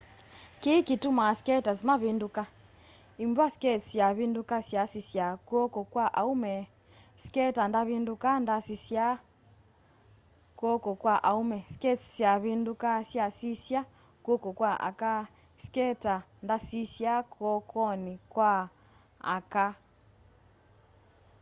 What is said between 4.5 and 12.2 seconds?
syasisya kw'oko kwa aũme skater ndavĩndũka ndasisya kw'oko kwa aũme skates